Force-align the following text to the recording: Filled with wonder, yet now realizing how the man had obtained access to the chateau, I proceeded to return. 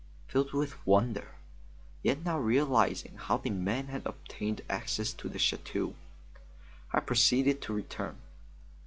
Filled 0.27 0.51
with 0.51 0.83
wonder, 0.83 1.35
yet 2.01 2.23
now 2.25 2.39
realizing 2.39 3.17
how 3.17 3.37
the 3.37 3.51
man 3.51 3.85
had 3.89 4.03
obtained 4.03 4.63
access 4.67 5.13
to 5.13 5.29
the 5.29 5.37
chateau, 5.37 5.93
I 6.91 7.01
proceeded 7.01 7.61
to 7.61 7.73
return. 7.73 8.17